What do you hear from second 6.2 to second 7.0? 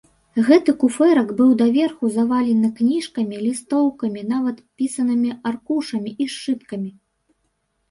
і сшыткамі.